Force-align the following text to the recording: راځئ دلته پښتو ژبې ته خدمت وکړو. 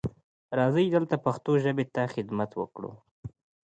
راځئ 0.57 0.85
دلته 0.95 1.15
پښتو 1.25 1.51
ژبې 1.63 1.85
ته 1.93 2.01
خدمت 2.13 2.51
وکړو. 2.55 2.91